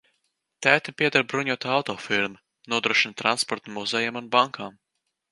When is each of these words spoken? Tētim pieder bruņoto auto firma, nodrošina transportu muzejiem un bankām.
Tētim 0.67 0.95
pieder 1.01 1.25
bruņoto 1.33 1.69
auto 1.73 1.95
firma, 2.05 2.41
nodrošina 2.73 3.17
transportu 3.23 3.75
muzejiem 3.75 4.17
un 4.23 4.31
bankām. 4.37 4.81